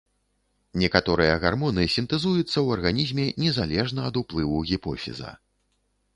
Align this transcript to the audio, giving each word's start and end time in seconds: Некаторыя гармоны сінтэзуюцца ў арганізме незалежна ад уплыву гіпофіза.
Некаторыя 0.83 1.33
гармоны 1.43 1.85
сінтэзуюцца 1.97 2.47
ў 2.47 2.67
арганізме 2.79 3.27
незалежна 3.45 4.01
ад 4.09 4.15
уплыву 4.25 4.57
гіпофіза. 4.73 5.31